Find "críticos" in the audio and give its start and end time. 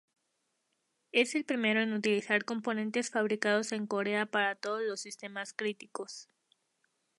5.53-6.27